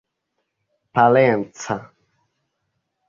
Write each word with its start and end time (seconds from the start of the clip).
parenca 0.93 1.77